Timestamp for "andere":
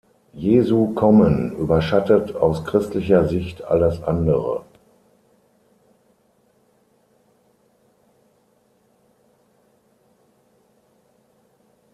4.01-4.65